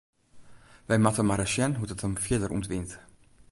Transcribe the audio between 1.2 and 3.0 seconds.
mar ris sjen hoe't it him fierder ûntwynt.